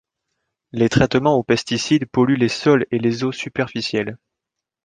[0.71, 4.17] Les traitements au pesticide polluent les sols et les eaux superficielles.